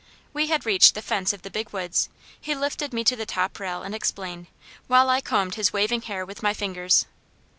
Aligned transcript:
We 0.33 0.47
had 0.47 0.65
reached 0.65 0.95
the 0.95 1.03
fence 1.03 1.31
of 1.31 1.43
the 1.43 1.51
Big 1.51 1.69
Woods. 1.69 2.09
He 2.39 2.55
lifted 2.55 2.91
me 2.91 3.03
to 3.03 3.15
the 3.15 3.27
top 3.27 3.59
rail 3.59 3.83
and 3.83 3.93
explained, 3.93 4.47
while 4.87 5.11
I 5.11 5.21
combed 5.21 5.53
his 5.53 5.73
waving 5.73 6.01
hair 6.01 6.25
with 6.25 6.41
my 6.41 6.55
fingers. 6.55 7.05